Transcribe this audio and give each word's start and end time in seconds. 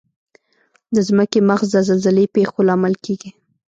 د 0.95 0.97
ځمکې 1.07 1.39
مغز 1.49 1.67
د 1.73 1.77
زلزلې 1.89 2.25
پېښو 2.35 2.59
لامل 2.67 2.93
کیږي. 3.05 3.29